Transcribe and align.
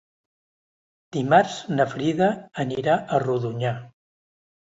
Dimarts 1.17 1.57
na 1.73 1.85
Frida 1.91 2.29
anirà 2.65 2.97
a 2.97 3.19
Rodonyà. 3.27 3.75